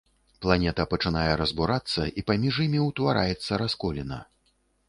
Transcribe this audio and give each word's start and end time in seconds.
Планета 0.45 0.85
пачынае 0.93 1.33
разбурацца, 1.41 2.01
і 2.21 2.25
паміж 2.31 2.59
імі 2.65 2.81
ўтвараецца 2.89 3.63
расколіна. 3.65 4.19